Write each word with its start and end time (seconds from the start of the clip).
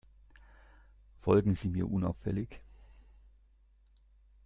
Folgen 1.19 1.53
Sie 1.53 1.67
mir 1.67 1.87
unauffällig. 1.87 2.59